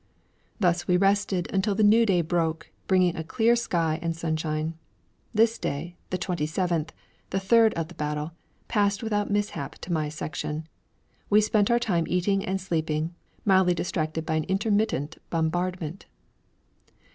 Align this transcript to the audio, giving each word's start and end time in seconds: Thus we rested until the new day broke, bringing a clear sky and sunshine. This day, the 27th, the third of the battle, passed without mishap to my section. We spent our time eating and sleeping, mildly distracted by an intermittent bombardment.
Thus 0.59 0.87
we 0.87 0.97
rested 0.97 1.47
until 1.53 1.75
the 1.75 1.83
new 1.83 2.07
day 2.07 2.21
broke, 2.21 2.71
bringing 2.87 3.15
a 3.15 3.23
clear 3.23 3.55
sky 3.55 3.99
and 4.01 4.15
sunshine. 4.17 4.73
This 5.31 5.59
day, 5.59 5.95
the 6.09 6.17
27th, 6.17 6.89
the 7.29 7.39
third 7.39 7.71
of 7.75 7.87
the 7.87 7.93
battle, 7.93 8.31
passed 8.67 9.03
without 9.03 9.29
mishap 9.29 9.75
to 9.75 9.93
my 9.93 10.09
section. 10.09 10.67
We 11.29 11.39
spent 11.39 11.69
our 11.69 11.77
time 11.77 12.05
eating 12.07 12.43
and 12.43 12.59
sleeping, 12.59 13.13
mildly 13.45 13.75
distracted 13.75 14.25
by 14.25 14.37
an 14.37 14.45
intermittent 14.45 15.19
bombardment. 15.29 16.07